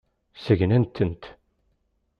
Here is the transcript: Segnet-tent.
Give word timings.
Segnet-tent. 0.43 1.23